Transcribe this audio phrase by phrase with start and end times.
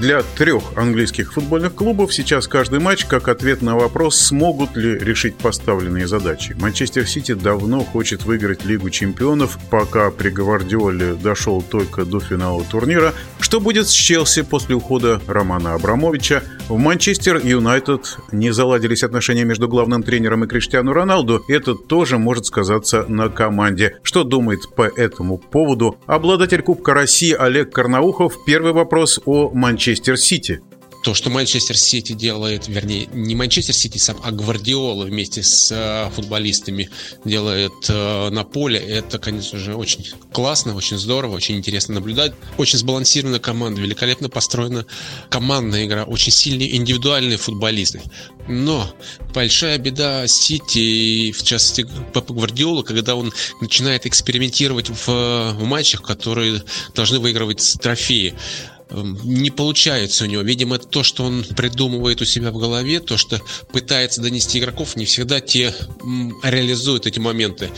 [0.00, 5.36] Для трех английских футбольных клубов сейчас каждый матч как ответ на вопрос, смогут ли решить
[5.36, 6.54] поставленные задачи.
[6.60, 13.14] Манчестер Сити давно хочет выиграть Лигу чемпионов, пока при Гвардиоле дошел только до финала турнира.
[13.40, 16.42] Что будет с Челси после ухода Романа Абрамовича?
[16.68, 21.44] В Манчестер Юнайтед не заладились отношения между главным тренером и Криштиану Роналду.
[21.46, 23.98] Это тоже может сказаться на команде.
[24.02, 28.44] Что думает по этому поводу обладатель Кубка России Олег Карнаухов?
[28.44, 30.60] Первый вопрос о Манчестер Сити
[31.06, 36.10] то, что Манчестер Сити делает, вернее, не Манчестер Сити сам, а Гвардиола вместе с э,
[36.12, 36.90] футболистами
[37.24, 42.32] делает э, на поле, это, конечно же, очень классно, очень здорово, очень интересно наблюдать.
[42.58, 44.84] Очень сбалансированная команда, великолепно построена
[45.30, 48.02] командная игра, очень сильные индивидуальные футболисты.
[48.48, 48.92] Но
[49.32, 56.64] большая беда Сити, в частности Пепа Гвардиола, когда он начинает экспериментировать в, в матчах, которые
[56.96, 58.34] должны выигрывать трофеи.
[58.88, 60.42] Эм, не получается у него.
[60.42, 63.40] Видимо, это то, что он придумывает у себя в голове, то, что
[63.72, 65.74] пытается донести игроков, не всегда те
[66.42, 67.70] реализуют эти моменты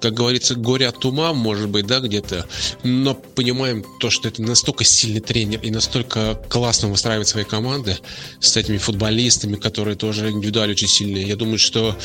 [0.00, 2.46] как говорится, горе от ума, может быть, да, где-то,
[2.82, 7.98] но понимаем то, что это настолько сильный тренер и настолько классно выстраивает свои команды
[8.40, 11.26] с этими футболистами, которые тоже индивидуально очень сильные.
[11.26, 11.96] Я думаю, что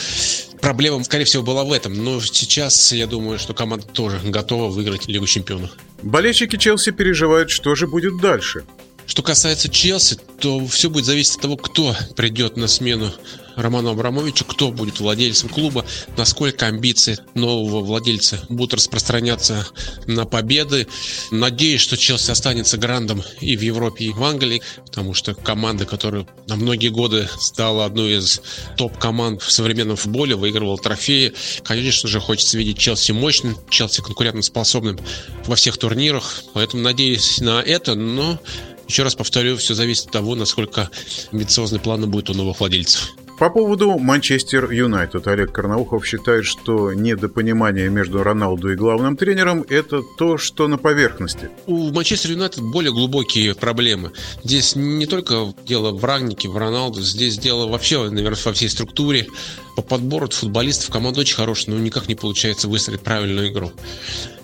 [0.61, 5.07] проблема, скорее всего, была в этом, но сейчас я думаю, что команда тоже готова выиграть
[5.07, 5.71] Лигу Чемпионов.
[6.01, 8.65] Болельщики Челси переживают, что же будет дальше.
[9.07, 13.13] Что касается Челси, то все будет зависеть от того, кто придет на смену
[13.55, 15.85] Роману Абрамовичу, кто будет владельцем клуба,
[16.17, 19.67] насколько амбиции нового владельца будут распространяться
[20.07, 20.87] на победы.
[21.31, 26.27] Надеюсь, что Челси останется грандом и в Европе, и в Англии, потому что команда, которая
[26.47, 28.41] на многие годы стала одной из
[28.77, 31.33] топ-команд в современном футболе, выигрывала трофеи.
[31.63, 34.99] Конечно же, хочется видеть Челси мощным, Челси конкурентоспособным
[35.45, 38.39] во всех турнирах, поэтому надеюсь на это, но
[38.87, 40.89] еще раз повторю, все зависит от того, насколько
[41.31, 43.15] амбициозные планы будут у новых владельцев.
[43.37, 50.01] По поводу Манчестер Юнайтед Олег Карнаухов считает, что недопонимание между Роналду и главным тренером– это
[50.17, 51.49] то, что на поверхности.
[51.65, 54.13] У Манчестер Юнайтед более глубокие проблемы.
[54.45, 59.27] Здесь не только дело в Рагнике, в Роналду, здесь дело вообще, наверное, во всей структуре.
[59.75, 63.73] По подбору футболистов команда очень хорошая, но никак не получается выстроить правильную игру.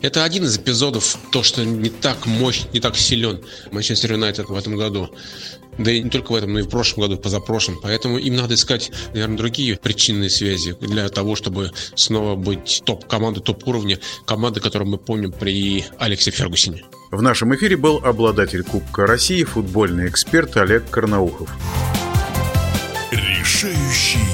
[0.01, 3.41] Это один из эпизодов, то, что не так мощь, не так силен
[3.71, 5.09] Манчестер Юнайтед в этом году.
[5.77, 7.79] Да и не только в этом, но и в прошлом году, позапрошлом.
[7.81, 13.99] Поэтому им надо искать, наверное, другие причинные связи для того, чтобы снова быть топ-командой, топ-уровня,
[14.25, 16.83] команды, которую мы помним при Алексе Фергусине.
[17.11, 21.49] В нашем эфире был обладатель Кубка России, футбольный эксперт Олег Карнаухов.
[23.11, 24.30] Решающий